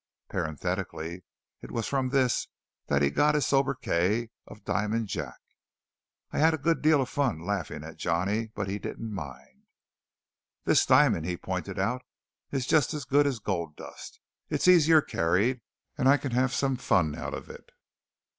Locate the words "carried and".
15.03-16.09